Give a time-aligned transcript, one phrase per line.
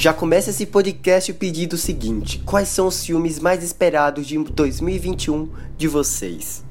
[0.00, 5.46] Já começa esse podcast pedindo o seguinte: quais são os filmes mais esperados de 2021
[5.76, 6.64] de vocês?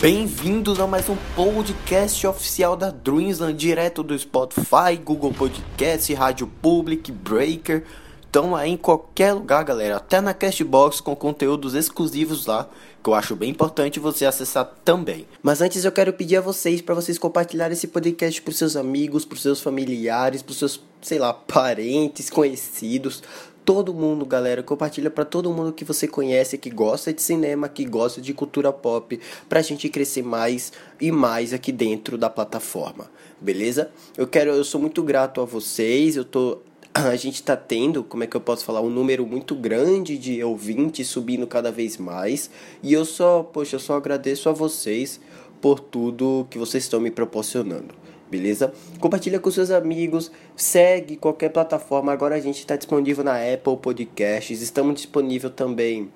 [0.00, 7.12] Bem-vindos a mais um podcast oficial da Dreamsland, direto do Spotify, Google Podcast, Rádio Public,
[7.12, 7.84] Breaker.
[8.32, 12.66] Então aí em qualquer lugar, galera, até na Castbox com conteúdos exclusivos lá,
[13.04, 15.26] que eu acho bem importante você acessar também.
[15.42, 19.26] Mas antes eu quero pedir a vocês para vocês compartilharem esse podcast para seus amigos,
[19.26, 23.22] para seus familiares, para seus, sei lá, parentes, conhecidos,
[23.66, 24.62] todo mundo, galera.
[24.62, 28.72] Compartilha para todo mundo que você conhece, que gosta de cinema, que gosta de cultura
[28.72, 33.10] pop, pra gente crescer mais e mais aqui dentro da plataforma.
[33.38, 33.90] Beleza?
[34.16, 36.16] Eu quero, eu sou muito grato a vocês.
[36.16, 36.62] Eu tô
[37.10, 40.42] a gente tá tendo, como é que eu posso falar, um número muito grande de
[40.42, 42.50] ouvintes subindo cada vez mais.
[42.82, 45.20] E eu só, poxa, eu só agradeço a vocês
[45.60, 48.72] por tudo que vocês estão me proporcionando beleza?
[48.98, 52.12] Compartilha com seus amigos, segue qualquer plataforma.
[52.12, 56.10] Agora a gente está disponível na Apple Podcasts, estamos disponível também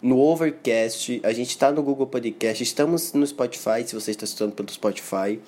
[0.00, 4.52] no Overcast, a gente está no Google Podcast, estamos no Spotify, se você está escutando
[4.52, 5.38] pelo Spotify.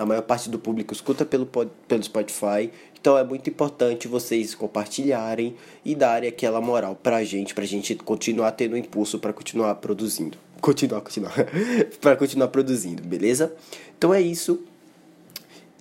[0.00, 2.70] A maior parte do público escuta pelo, pelo Spotify.
[2.98, 8.52] Então é muito importante vocês compartilharem e darem aquela moral pra gente, pra gente continuar
[8.52, 10.38] tendo impulso para continuar produzindo.
[10.58, 11.34] Continuar, continuar.
[12.00, 13.54] para continuar produzindo, beleza?
[13.98, 14.64] Então é isso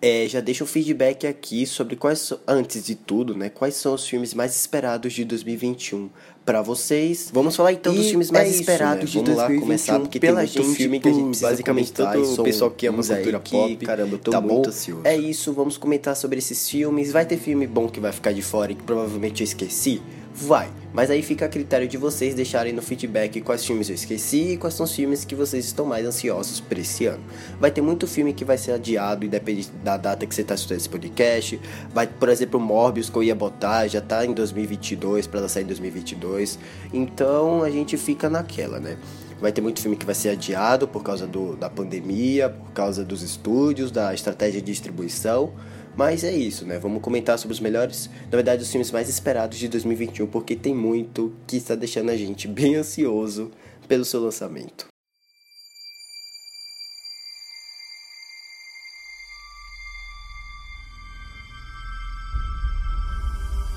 [0.01, 4.07] é, já deixa o feedback aqui sobre quais, antes de tudo, né, quais são os
[4.07, 6.09] filmes mais esperados de 2021
[6.49, 7.29] para vocês.
[7.31, 9.23] Vamos falar então e dos filmes mais é esperados isso, né?
[9.23, 11.91] de Vamos 2021 lá começar porque pela tem muito gente, filme que a gente basicamente
[11.93, 13.85] todo o pessoal que ama cultura pop.
[13.85, 14.67] Caramba, eu tô tá muito bom?
[14.67, 15.01] ansioso.
[15.03, 17.11] É isso, vamos comentar sobre esses filmes.
[17.11, 20.01] Vai ter filme bom que vai ficar de fora e que provavelmente eu esqueci.
[20.41, 24.53] Vai, mas aí fica a critério de vocês deixarem no feedback quais filmes eu esqueci
[24.53, 27.21] e quais são os filmes que vocês estão mais ansiosos para esse ano.
[27.59, 30.77] Vai ter muito filme que vai ser adiado, independente da data que você está assistindo
[30.77, 31.59] esse podcast.
[31.93, 35.65] Vai, por exemplo, Morbius que eu ia botar, já tá em 2022 para lançar em
[35.65, 36.57] 2022.
[36.93, 38.97] Então a gente fica naquela, né?
[39.41, 43.03] Vai ter muito filme que vai ser adiado por causa do, da pandemia, por causa
[43.03, 45.51] dos estúdios, da estratégia de distribuição.
[45.99, 46.79] Mas é isso, né?
[46.79, 50.73] Vamos comentar sobre os melhores, na verdade, os filmes mais esperados de 2021, porque tem
[50.73, 53.51] muito que está deixando a gente bem ansioso
[53.85, 54.87] pelo seu lançamento.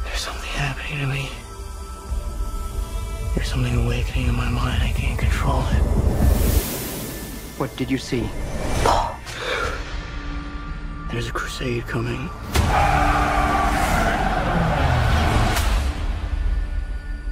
[0.05, 1.29] There's something happening to me.
[3.35, 4.81] There's something awakening in my mind.
[4.81, 5.83] I can't control it.
[7.59, 8.23] What did you see?
[11.13, 12.31] There's a crusade coming.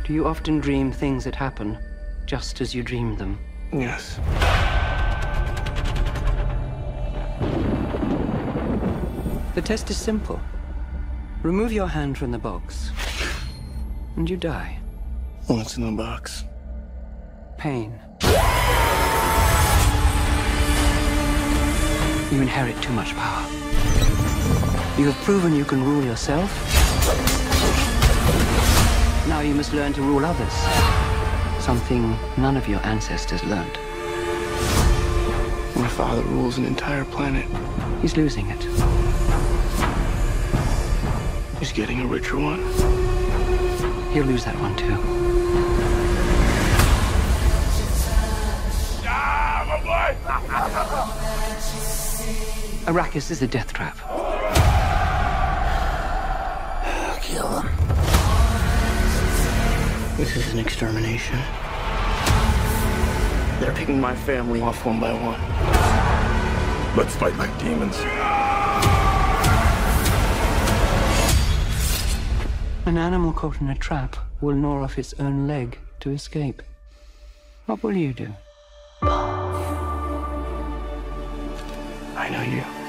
[0.05, 1.79] Do you often dream things that happen
[2.27, 3.39] just as you dreamed them?
[3.73, 4.17] Yes.
[9.55, 10.39] The test is simple.
[11.43, 12.91] Remove your hand from the box,
[14.17, 14.79] and you die.
[15.47, 16.45] What's in the box?
[17.57, 17.99] Pain.
[22.31, 23.60] You inherit too much power.
[25.01, 26.51] You have proven you can rule yourself.
[29.27, 30.53] Now you must learn to rule others.
[31.59, 33.79] Something none of your ancestors learned.
[35.75, 37.47] My father rules an entire planet.
[38.03, 38.63] He's losing it.
[41.59, 42.61] He's getting a richer one.
[44.13, 44.91] He'll lose that one too.
[52.85, 53.97] Arrakis is a death trap.
[57.31, 57.69] Kill them.
[60.17, 61.39] This is an extermination.
[63.61, 65.41] They're picking my family off one by one.
[66.97, 67.97] Let's fight like demons.
[72.87, 76.63] An animal caught in a trap will gnaw off its own leg to escape.
[77.67, 78.35] What will you do?
[82.23, 82.80] I know you.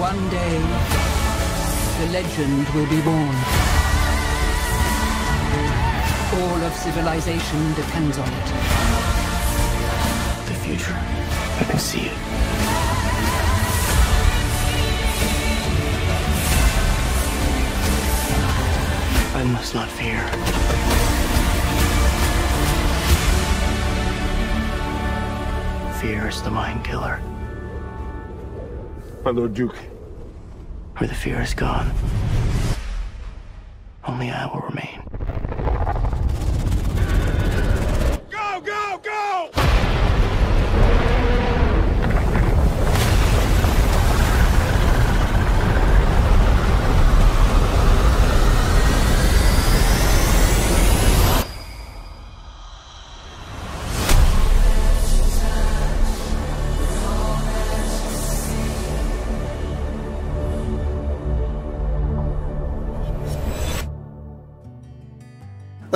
[0.00, 0.58] One day,
[1.98, 3.36] the legend will be born.
[6.40, 8.46] All of civilization depends on it.
[10.46, 10.96] The future.
[10.96, 12.16] I can see it.
[19.36, 20.26] I must not fear.
[26.00, 27.20] Fear is the mind killer.
[29.22, 29.76] My Lord Duke.
[30.96, 31.92] Where the fear is gone,
[34.04, 34.99] only I will remain.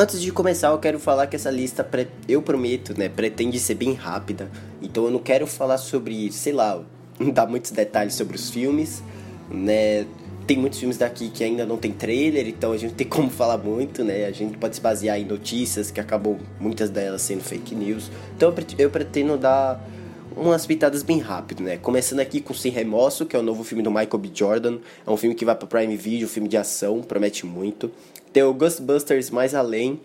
[0.05, 1.89] Antes de começar, eu quero falar que essa lista,
[2.29, 4.51] eu prometo, né, pretende ser bem rápida.
[4.83, 6.79] Então eu não quero falar sobre, sei lá,
[7.33, 9.03] dar muitos detalhes sobre os filmes,
[9.51, 10.05] né?
[10.47, 13.57] Tem muitos filmes daqui que ainda não tem trailer, então a gente tem como falar
[13.57, 14.27] muito, né?
[14.27, 18.11] A gente pode se basear em notícias que acabam muitas delas sendo fake news.
[18.37, 19.83] Então eu pre- eu pretendo dar
[20.37, 21.79] umas pitadas bem rápido, né?
[21.79, 24.31] Começando aqui com Sem Remorso, que é o novo filme do Michael B.
[24.35, 24.81] Jordan.
[25.07, 27.91] É um filme que vai pro Prime Video, um filme de ação, promete muito.
[28.35, 30.01] Tem o Ghostbusters Mais Além,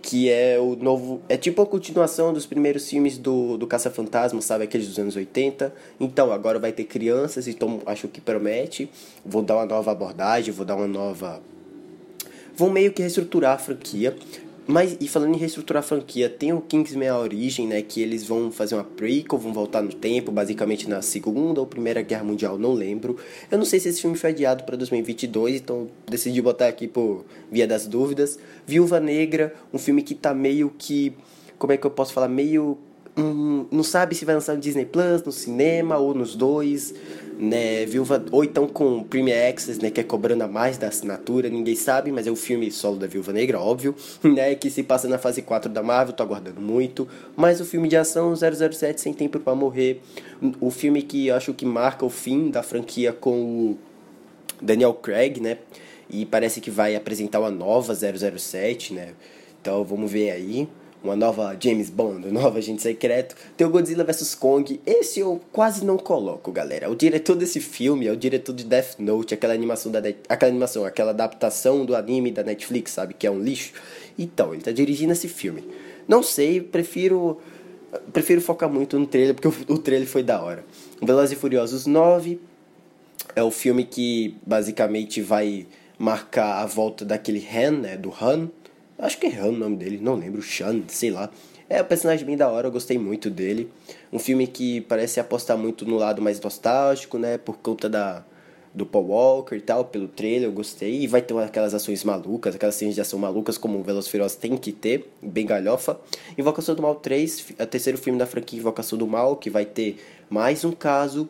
[0.00, 1.20] que é o novo.
[1.28, 4.64] É tipo a continuação dos primeiros filmes do, do Caça-Fantasma, sabe?
[4.64, 5.70] Aqueles dos anos 80.
[6.00, 8.88] Então, agora vai ter crianças, então acho que promete.
[9.22, 11.42] Vou dar uma nova abordagem, vou dar uma nova.
[12.56, 14.16] Vão meio que reestruturar a franquia.
[14.66, 17.82] Mas, e falando em reestruturar a franquia, tem o Kingsman A Origem, né?
[17.82, 22.00] Que eles vão fazer uma prequel, vão voltar no tempo, basicamente na Segunda ou Primeira
[22.00, 23.16] Guerra Mundial, não lembro.
[23.50, 27.26] Eu não sei se esse filme foi adiado para 2022, então decidi botar aqui por
[27.52, 28.38] via das dúvidas.
[28.66, 31.14] Viúva Negra, um filme que tá meio que.
[31.58, 32.28] Como é que eu posso falar?
[32.28, 32.78] Meio.
[33.18, 36.94] hum, não sabe se vai lançar no Disney Plus, no cinema ou nos dois,
[37.38, 37.84] né?
[37.86, 39.90] Viúva, ou então com Premier Access, né?
[39.90, 43.06] Que é cobrando a mais da assinatura, ninguém sabe, mas é o filme solo da
[43.06, 44.54] Viúva Negra, óbvio, né?
[44.54, 47.08] Que se passa na fase 4 da Marvel, tô aguardando muito.
[47.36, 50.00] Mas o filme de ação 007 Sem Tempo para Morrer,
[50.60, 53.78] o filme que acho que marca o fim da franquia com o
[54.60, 55.58] Daniel Craig, né?
[56.08, 59.14] E parece que vai apresentar uma nova 007, né?
[59.60, 60.68] Então vamos ver aí.
[61.04, 63.36] Uma nova James Bond, uma nova Agente Secreto.
[63.58, 64.80] Tem o Godzilla vs Kong.
[64.86, 66.90] Esse eu quase não coloco, galera.
[66.90, 70.86] O diretor desse filme é o diretor de Death Note, aquela animação da aquela animação,
[70.86, 73.74] aquela adaptação do anime da Netflix, sabe, que é um lixo.
[74.18, 75.62] Então, ele tá dirigindo esse filme.
[76.08, 77.38] Não sei, prefiro
[78.10, 80.64] prefiro focar muito no trailer porque o, o trailer foi da hora.
[81.02, 82.40] Velozes e Furiosos 9,
[83.36, 85.66] é o filme que basicamente vai
[85.98, 87.96] marcar a volta daquele Han, né?
[87.96, 88.48] Do Han.
[88.98, 90.40] Acho que é Han o nome dele, não lembro.
[90.40, 91.30] Shan, sei lá.
[91.68, 93.70] É um personagem bem da hora, eu gostei muito dele.
[94.12, 97.38] Um filme que parece apostar muito no lado mais nostálgico, né?
[97.38, 98.22] Por conta da,
[98.74, 101.02] do Paul Walker e tal, pelo trailer, eu gostei.
[101.02, 104.56] E vai ter aquelas ações malucas, aquelas cenas de ação malucas como o Furiosos tem
[104.56, 105.98] que ter, bem galhofa.
[106.36, 109.64] Invocação do Mal 3, é o terceiro filme da franquia Invocação do Mal, que vai
[109.64, 109.96] ter
[110.28, 111.28] mais um caso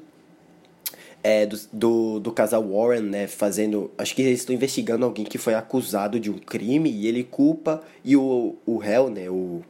[1.25, 3.91] é, do, do, do casal Warren, né, fazendo...
[3.97, 7.83] Acho que eles estão investigando alguém que foi acusado de um crime e ele culpa
[8.05, 9.63] e o, o réu, né, o,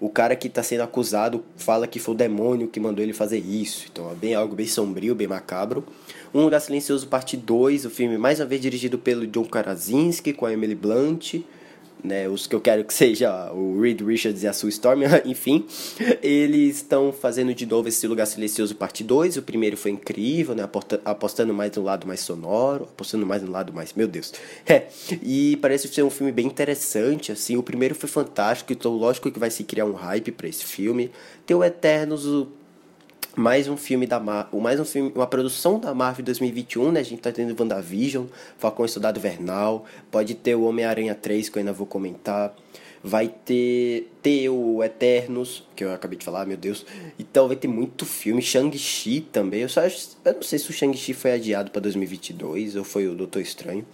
[0.00, 3.38] o cara que está sendo acusado fala que foi o demônio que mandou ele fazer
[3.38, 3.86] isso.
[3.92, 5.84] Então é bem algo bem sombrio, bem macabro.
[6.32, 10.46] Um Lugar Silencioso Parte 2, o filme mais uma vez dirigido pelo John Krasinski com
[10.46, 11.42] a Emily Blunt
[12.02, 15.64] né, os que eu quero que seja o Reed Richards e a Sue Storm, enfim,
[16.22, 20.62] eles estão fazendo de novo esse Lugar Silencioso parte 2, o primeiro foi incrível, né,
[20.62, 24.32] aposta- apostando mais no lado mais sonoro, apostando mais no lado mais, meu Deus,
[24.66, 24.86] é,
[25.22, 29.38] e parece ser um filme bem interessante, assim, o primeiro foi fantástico, então lógico que
[29.38, 31.10] vai se criar um hype para esse filme,
[31.46, 32.26] tem o Eternos,
[33.38, 37.00] mais um filme da Marvel, mais um filme, uma produção da Marvel 2021, né?
[37.00, 38.26] A gente tá tendo WandaVision,
[38.58, 42.52] Falcão e Soldado Vernal, pode ter o Homem-Aranha 3, que eu ainda vou comentar.
[43.02, 44.08] Vai ter,
[44.50, 46.84] o Eternos, que eu acabei de falar, meu Deus.
[47.18, 48.42] Então vai ter muito filme.
[48.42, 49.62] Shang-Chi também.
[49.62, 53.06] Eu só acho, eu não sei se o Shang-Chi foi adiado para 2022 ou foi
[53.06, 53.86] o Doutor Estranho.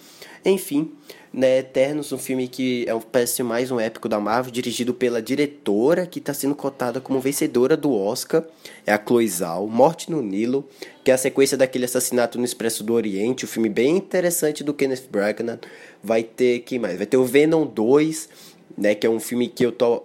[0.45, 0.93] Enfim,
[1.33, 5.23] né, Eternos, um filme que é um, parece mais um épico da Marvel, dirigido pela
[5.23, 8.45] diretora que está sendo cotada como vencedora do Oscar,
[8.87, 10.69] é a Chloe Zhao, Morte no Nilo,
[11.03, 14.75] que é a sequência daquele assassinato no Expresso do Oriente, um filme bem interessante do
[14.75, 15.59] Kenneth Branagh.
[16.03, 16.99] Vai ter, quem mais?
[16.99, 18.29] Vai ter o Venom 2,
[18.77, 20.03] né, que é um filme que eu tô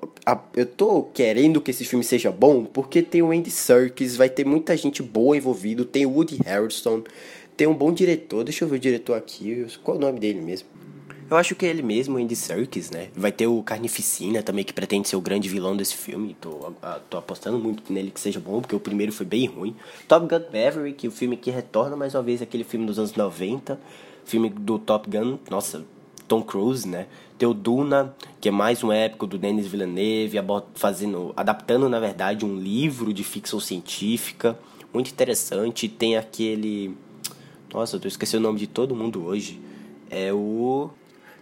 [0.56, 4.46] eu tô querendo que esse filme seja bom, porque tem o Andy Serkis, vai ter
[4.46, 7.04] muita gente boa envolvido, tem o Woody Harrelson,
[7.58, 10.68] tem um bom diretor, deixa eu ver o diretor aqui, qual o nome dele mesmo?
[11.30, 13.10] Eu acho que é ele mesmo, Andy Serkis, né?
[13.16, 16.36] Vai ter o Carnificina também, que pretende ser o grande vilão desse filme.
[16.42, 16.74] Tô,
[17.08, 19.76] tô apostando muito nele que seja bom, porque o primeiro foi bem ruim.
[20.08, 23.80] Top Gun Maverick, o filme que retorna mais uma vez aquele filme dos anos 90.
[24.26, 25.86] Filme do Top Gun, nossa,
[26.30, 27.08] Tom Cruise, né?
[27.40, 30.38] Tem o Duna, que é mais um épico do Denis Villeneuve,
[30.76, 34.58] fazendo, adaptando, na verdade, um livro de ficção científica,
[34.94, 35.90] muito interessante.
[35.90, 36.96] Tem aquele...
[37.74, 39.60] Nossa, eu tô esquecendo o nome de todo mundo hoje.
[40.10, 40.92] É o...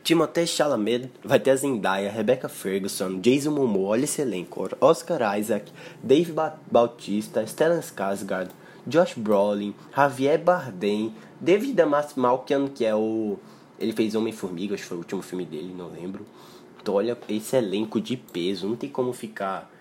[0.03, 5.69] Timothée Chalamet, vai ter a Zendaya, Rebecca Ferguson, Jason Momoa, olha esse elenco, Oscar Isaac,
[6.01, 8.47] Dave ba Bautista, Stellan Skarsgård,
[8.87, 11.77] Josh Brolin, Javier Bardem, David
[12.15, 13.37] Malkian, que é o...
[13.79, 16.25] Ele fez Homem-Formiga, acho que foi o último filme dele, não lembro.
[16.81, 19.71] Então olha esse elenco de peso, não tem como ficar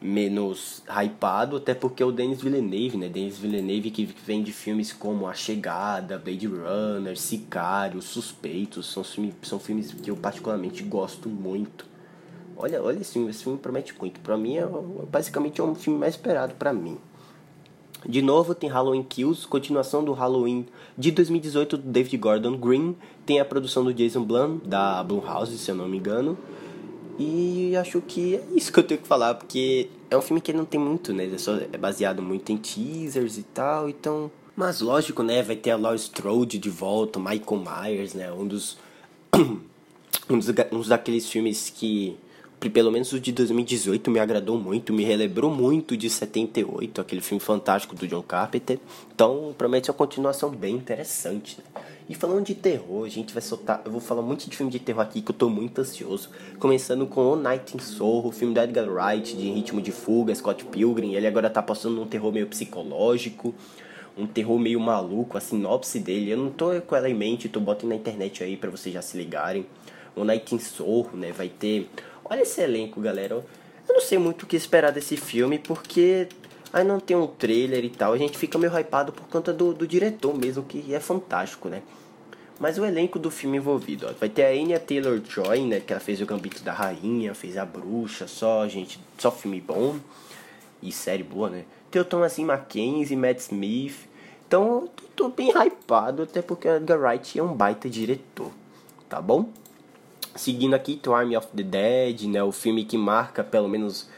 [0.00, 3.08] menos hypado, até porque é o Denis Villeneuve, né?
[3.08, 9.02] Denis Villeneuve que vem de filmes como A Chegada, Blade Runner, Sicário, Suspeitos, são
[9.42, 11.86] são filmes que eu particularmente gosto muito.
[12.56, 14.20] Olha, olha esse filme, esse filme promete muito.
[14.20, 14.66] Para mim é
[15.10, 16.98] basicamente é um filme mais esperado para mim.
[18.06, 23.40] De novo tem Halloween Kills, continuação do Halloween de 2018 do David Gordon Green, tem
[23.40, 26.36] a produção do Jason Blum da Blumhouse, se eu não me engano.
[27.18, 30.52] E acho que é isso que eu tenho que falar, porque é um filme que
[30.52, 31.30] não tem muito, né?
[31.32, 34.30] É, só, é baseado muito em teasers e tal, então.
[34.56, 35.42] Mas lógico, né?
[35.42, 38.32] Vai ter a Laurie Strode de volta, Michael Myers, né?
[38.32, 38.76] Um dos.
[40.28, 42.16] um dos, um daqueles filmes que
[42.70, 47.40] pelo menos o de 2018 me agradou muito, me relembrou muito de 78, aquele filme
[47.40, 48.78] fantástico do John Carpenter.
[49.14, 51.58] Então, promete uma continuação bem interessante.
[51.58, 51.82] Né?
[52.08, 53.82] E falando de terror, a gente vai soltar.
[53.84, 56.30] Eu vou falar muito de filme de terror aqui que eu tô muito ansioso.
[56.58, 60.64] Começando com O Night in Soho, filme do Edgar Wright, de Ritmo de Fuga, Scott
[60.64, 61.14] Pilgrim.
[61.14, 63.54] Ele agora tá passando num terror meio psicológico
[64.16, 66.30] um terror meio maluco, a sinopse dele.
[66.30, 69.02] Eu não tô com ela em mente, tô botando na internet aí para vocês já
[69.02, 69.66] se ligarem.
[70.14, 71.90] O Night in Soho, né, vai ter
[72.24, 73.34] Olha esse elenco, galera.
[73.34, 76.26] Eu não sei muito o que esperar desse filme, porque
[76.72, 78.12] aí não tem um trailer e tal.
[78.12, 81.82] A gente fica meio hypado por conta do, do diretor mesmo, que é fantástico, né?
[82.58, 86.00] Mas o elenco do filme envolvido, ó, vai ter a Anya Taylor-Joy, né, que ela
[86.00, 89.96] fez o Gambito da Rainha, fez a Bruxa, só gente, só filme bom
[90.80, 91.64] e série boa, né?
[91.90, 94.08] Tem o Thomas Mackenzie, Matt Smith.
[94.46, 98.52] Então, eu tô bem hypado, até porque o Edgar Wright é um baita diretor,
[99.08, 99.48] tá bom?
[100.34, 102.42] Seguindo aqui, The Army of the Dead, né?
[102.42, 104.08] O filme que marca, pelo menos,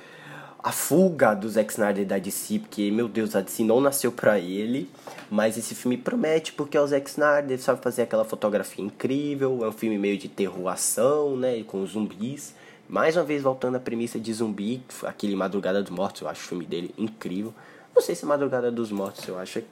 [0.63, 4.39] a fuga do Zack Snyder da DC, porque, meu Deus, a DC não nasceu pra
[4.39, 4.89] ele.
[5.31, 9.65] Mas esse filme promete, porque é o Zack Snyder, sabe fazer aquela fotografia incrível.
[9.65, 11.63] É um filme meio de terror ação, né?
[11.65, 12.55] Com zumbis.
[12.89, 16.49] Mais uma vez voltando à premissa de zumbi, aquele Madrugada dos Mortos, eu acho o
[16.49, 17.53] filme dele incrível.
[17.93, 19.63] Não sei se é Madrugada dos Mortos, eu acho.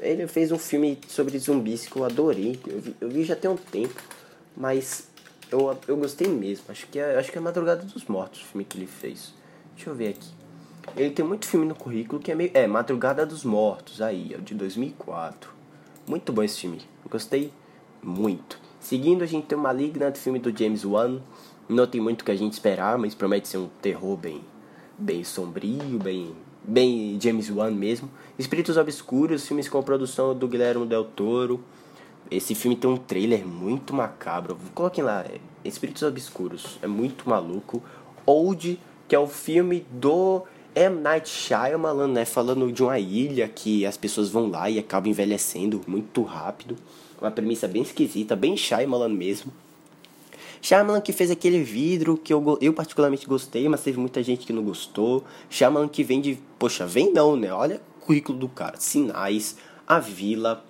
[0.00, 2.58] Ele fez um filme sobre zumbis que eu adorei.
[2.66, 4.02] Eu vi, eu vi já tem um tempo,
[4.56, 5.08] mas
[5.50, 6.64] eu, eu gostei mesmo.
[6.68, 9.34] Acho que, é, acho que é Madrugada dos Mortos o filme que ele fez.
[9.74, 10.28] Deixa eu ver aqui.
[10.96, 12.50] Ele tem muito filme no currículo que é meio.
[12.54, 15.50] É, Madrugada dos Mortos, aí, é de 2004.
[16.06, 16.80] Muito bom esse filme.
[17.10, 17.52] Gostei
[18.02, 18.58] muito.
[18.80, 21.20] Seguindo, a gente tem o Malignant, filme do James Wan.
[21.68, 24.40] Não tem muito que a gente esperar, mas promete ser um terror bem,
[24.96, 28.08] bem sombrio, bem, bem James Wan mesmo.
[28.38, 31.64] Espíritos Obscuros, filmes com a produção do Guilherme Del Toro.
[32.30, 34.58] Esse filme tem um trailer muito macabro.
[34.74, 36.78] Coloquem lá, é, Espíritos Obscuros.
[36.82, 37.82] É muito maluco.
[38.24, 40.42] Old, que é o filme do
[40.74, 41.00] M.
[41.00, 42.24] Night Shyamalan, né?
[42.24, 46.76] Falando de uma ilha que as pessoas vão lá e acabam envelhecendo muito rápido.
[47.20, 49.52] Uma premissa bem esquisita, bem Shyamalan mesmo.
[50.60, 54.52] Shyamalan que fez aquele vidro que eu, eu particularmente gostei, mas teve muita gente que
[54.52, 55.24] não gostou.
[55.48, 56.38] Shyamalan que vem de...
[56.58, 57.52] Poxa, vem não, né?
[57.52, 58.76] Olha o currículo do cara.
[58.78, 59.56] Sinais,
[59.86, 60.64] A Vila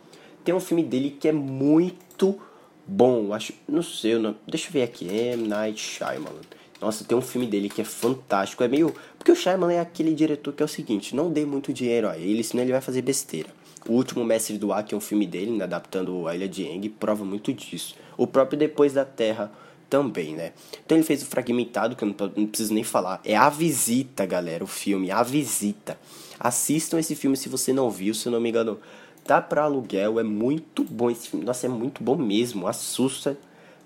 [0.46, 2.38] tem um filme dele que é muito
[2.86, 3.34] bom.
[3.34, 5.04] Acho, não sei, não, deixa eu ver aqui.
[5.08, 5.48] M.
[5.48, 6.40] Night Shyamalan.
[6.80, 8.62] Nossa, tem um filme dele que é fantástico.
[8.62, 8.94] É meio.
[9.18, 12.16] Porque o Shyamalan é aquele diretor que é o seguinte: não dê muito dinheiro a
[12.16, 13.48] ele, senão ele vai fazer besteira.
[13.88, 16.64] O Último Mestre do Ar, que é um filme dele, né, adaptando a Ilha de
[16.64, 17.96] Eng, prova muito disso.
[18.16, 19.50] O próprio Depois da Terra
[19.90, 20.52] também, né?
[20.84, 23.20] Então ele fez o Fragmentado, que eu não, não preciso nem falar.
[23.24, 25.98] É A Visita, galera, o filme, A Visita.
[26.38, 28.78] Assistam esse filme se você não viu, se eu não me engano
[29.26, 31.44] tá para aluguel, é muito bom esse filme.
[31.44, 33.36] Nossa, é muito bom mesmo, assusta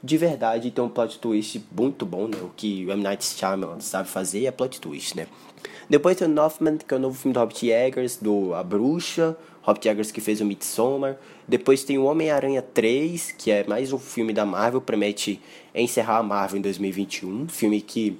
[0.02, 0.70] de verdade.
[0.70, 2.38] Tem um plot twist muito bom, né?
[2.42, 3.02] O que o M.
[3.02, 5.26] Night Shyamalan sabe fazer é plot twist, né?
[5.88, 9.36] Depois tem o Northman, que é o novo filme do Robert Eggers, do A Bruxa.
[9.62, 11.16] Robert Eggers que fez o Midsommar.
[11.46, 15.40] Depois tem o Homem-Aranha 3, que é mais um filme da Marvel, promete
[15.74, 17.48] encerrar a Marvel em 2021.
[17.48, 18.18] Filme que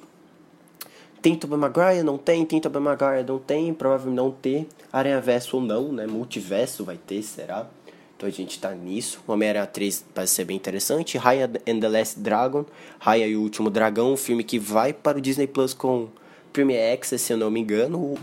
[1.20, 4.66] tem Tobey Maguire, não tem, tem Tobey Maguire, não tem, provavelmente não ter.
[4.92, 6.06] Aranha Verso ou não, né?
[6.06, 7.68] Multiverso vai ter, será?
[8.16, 9.22] Então a gente tá nisso.
[9.26, 11.16] Homem-Aranha 3 parece ser bem interessante.
[11.16, 12.66] Raya and the Last Dragon.
[12.98, 16.08] Raya e o Último Dragão, um filme que vai para o Disney Plus com
[16.52, 18.18] Premier Access, se eu não me engano.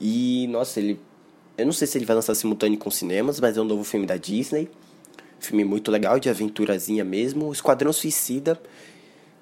[0.00, 0.98] E, nossa, ele...
[1.56, 4.06] Eu não sei se ele vai lançar simultâneo com cinemas, mas é um novo filme
[4.06, 4.68] da Disney.
[5.38, 7.52] Filme muito legal, de aventurazinha mesmo.
[7.52, 8.58] Esquadrão Suicida.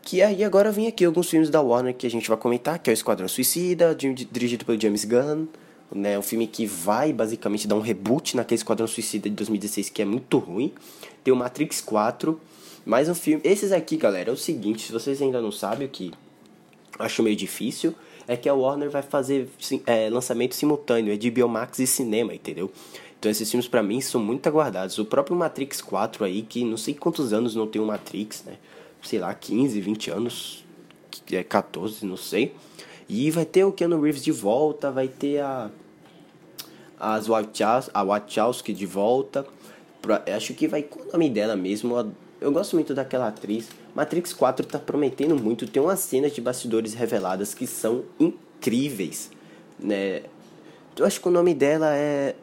[0.03, 2.91] Que aí agora vem aqui alguns filmes da Warner que a gente vai comentar, que
[2.91, 5.47] é o Esquadrão Suicida, dirigido pelo James Gunn.
[5.95, 10.01] Né, um filme que vai basicamente dar um reboot naquele Esquadrão Suicida de 2016 que
[10.01, 10.73] é muito ruim.
[11.23, 12.41] Tem o Matrix 4,
[12.85, 13.43] mais um filme.
[13.45, 16.11] Esses aqui, galera, é o seguinte, se vocês ainda não sabem o que
[16.99, 17.95] acho meio difícil,
[18.27, 19.51] é que a Warner vai fazer
[19.87, 22.73] é, lançamento simultâneo, é de Biomax e cinema, entendeu?
[23.19, 24.99] Então esses filmes para mim são muito aguardados.
[24.99, 28.55] O próprio Matrix 4 aí, que não sei quantos anos não tem o Matrix, né?
[29.03, 30.65] Sei lá, 15, 20 anos,
[31.31, 32.55] é 14, não sei.
[33.09, 35.71] E vai ter o Keanu Reeves de volta, vai ter a
[36.99, 37.29] as
[37.93, 39.45] a Wachowski de volta.
[40.01, 42.15] Pra, acho que vai com o nome dela mesmo.
[42.41, 43.69] Eu gosto muito daquela atriz.
[43.95, 45.67] Matrix 4 tá prometendo muito.
[45.67, 49.31] Tem umas cenas de bastidores reveladas que são incríveis,
[49.79, 50.23] né?
[50.97, 52.37] Eu acho que o nome dela é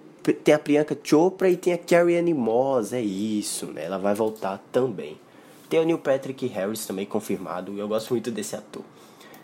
[0.43, 3.85] tem a Priyanka Chopra e tem a Carrie Anne Moss, é isso, né?
[3.85, 5.17] Ela vai voltar também.
[5.69, 7.77] Tem o Neil Patrick Harris também confirmado.
[7.77, 8.83] Eu gosto muito desse ator.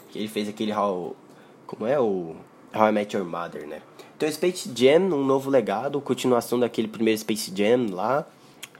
[0.10, 1.15] Que ele fez aquele How
[1.67, 2.36] como é o
[2.74, 3.82] How I Met Your Mother, né?
[4.15, 8.25] Então Space Jam, um novo legado, continuação daquele primeiro Space Jam lá,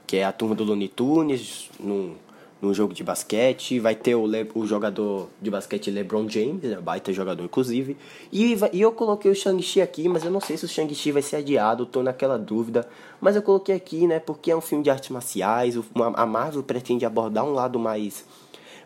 [0.06, 2.14] que é a turma do Looney Tunes, num
[2.60, 3.78] no jogo de basquete.
[3.78, 7.96] Vai ter o, Le, o jogador de basquete LeBron James, é baita jogador inclusive.
[8.32, 11.22] E, e eu coloquei o Shang-Chi aqui, mas eu não sei se o Shang-Chi vai
[11.22, 12.88] ser adiado, tô naquela dúvida.
[13.20, 15.78] Mas eu coloquei aqui, né, porque é um filme de artes marciais.
[16.14, 18.24] A Marvel pretende abordar um lado mais.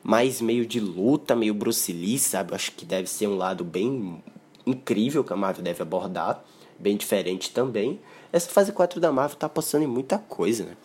[0.02, 2.52] Mais meio de luta, meio Bruce Lee, sabe?
[2.52, 4.22] Eu acho que deve ser um lado bem
[4.66, 6.42] incrível que a Marvel deve abordar.
[6.78, 8.00] Bem diferente também.
[8.32, 10.76] Essa fase 4 da Marvel tá passando em muita coisa, né?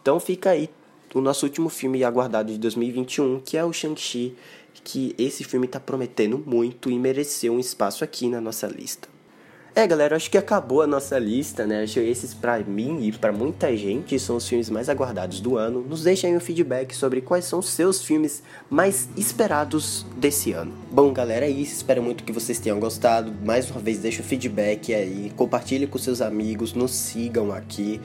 [0.00, 0.70] Então fica aí
[1.14, 4.34] o nosso último filme aguardado de 2021, que é o Shang-Chi,
[4.84, 9.08] que esse filme está prometendo muito e mereceu um espaço aqui na nossa lista.
[9.74, 11.82] É, galera, acho que acabou a nossa lista, né?
[11.82, 15.56] Acho que esses para mim e para muita gente são os filmes mais aguardados do
[15.56, 15.80] ano.
[15.80, 20.74] Nos deixem aí um feedback sobre quais são os seus filmes mais esperados desse ano.
[20.90, 21.72] Bom, galera, é isso.
[21.72, 23.32] Espero muito que vocês tenham gostado.
[23.42, 27.98] Mais uma vez, deixa o feedback aí, compartilhe com seus amigos, nos sigam aqui.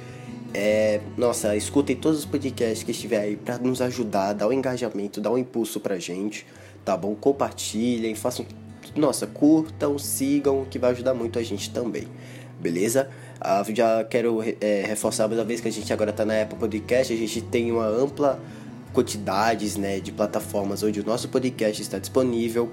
[0.53, 5.19] É, nossa, escutem todos os podcasts que estiver aí para nos ajudar, dar um engajamento,
[5.19, 6.45] dar um impulso pra gente,
[6.85, 7.15] tá bom?
[7.15, 8.45] Compartilhem, façam.
[8.95, 12.07] Nossa, curtam, sigam, que vai ajudar muito a gente também,
[12.59, 13.09] beleza?
[13.39, 16.57] Ah, já quero é, reforçar mais uma vez que a gente agora tá na Apple
[16.57, 18.41] Podcast, a gente tem uma ampla
[18.93, 22.71] quantidades né, de plataformas onde o nosso podcast está disponível.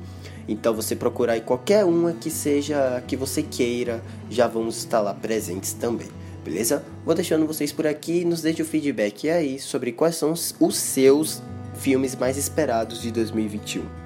[0.49, 5.13] Então você procurar em qualquer uma que seja que você queira, já vamos estar lá
[5.13, 6.09] presentes também
[6.45, 6.85] beleza?
[7.05, 11.43] Vou deixando vocês por aqui, nos deixe o feedback aí sobre quais são os seus
[11.75, 14.04] filmes mais esperados de 2021.